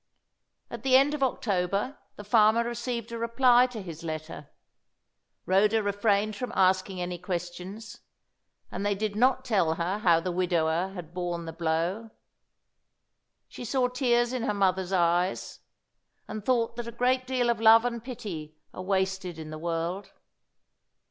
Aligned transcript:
At 0.71 0.81
the 0.81 0.97
end 0.97 1.13
of 1.13 1.21
October, 1.21 1.99
the 2.15 2.23
farmer 2.23 2.63
received 2.63 3.11
a 3.11 3.19
reply 3.19 3.67
to 3.67 3.83
his 3.83 4.01
letter. 4.03 4.49
Rhoda 5.45 5.83
refrained 5.83 6.35
from 6.35 6.51
asking 6.55 6.99
any 6.99 7.19
questions, 7.19 7.99
and 8.71 8.83
they 8.83 8.95
did 8.95 9.15
not 9.15 9.45
tell 9.45 9.75
her 9.75 9.99
how 9.99 10.19
the 10.19 10.31
widower 10.31 10.87
had 10.95 11.13
borne 11.13 11.45
the 11.45 11.53
blow. 11.53 12.09
She 13.47 13.63
saw 13.63 13.89
tears 13.89 14.33
in 14.33 14.41
her 14.41 14.55
mother's 14.55 14.91
eyes, 14.91 15.59
and 16.27 16.43
thought 16.43 16.77
that 16.77 16.87
a 16.87 16.91
great 16.91 17.27
deal 17.27 17.51
of 17.51 17.61
love 17.61 17.85
and 17.85 18.03
pity 18.03 18.57
are 18.73 18.81
wasted 18.81 19.37
in 19.37 19.51
the 19.51 19.59
world. 19.59 20.13